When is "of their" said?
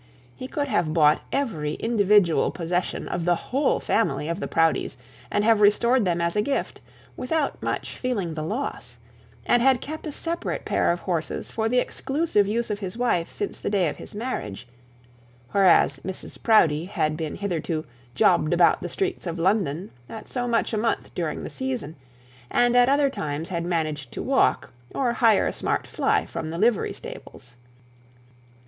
13.89-14.07